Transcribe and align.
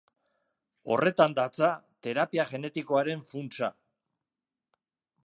Horretan 0.93 1.35
datza 1.39 1.69
terapia 2.07 2.45
genetikoaren 2.53 3.21
funtsa. 3.29 3.71